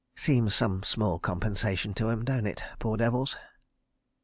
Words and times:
Seems 0.15 0.55
some 0.55 0.81
small 0.81 1.19
compensation 1.19 1.93
to 1.93 2.09
'em, 2.09 2.25
don't 2.25 2.47
it, 2.47 2.63
poor 2.79 2.97
devils. 2.97 3.37